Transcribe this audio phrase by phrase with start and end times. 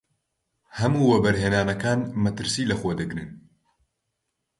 [0.79, 3.29] هەموو وەبەرهێنانەکان مەترسی لەخۆ دەگرن.